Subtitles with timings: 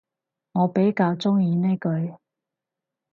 [0.53, 2.17] 我比較鍾意呢句